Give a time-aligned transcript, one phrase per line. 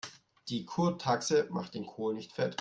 [0.49, 2.49] Die Kurtaxe macht den Kohl nicht fett.